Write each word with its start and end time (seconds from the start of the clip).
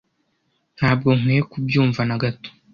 ntabwo 0.77 1.07
nkwiye 1.19 1.41
kubyumva 1.51 2.01
nagato 2.07 2.49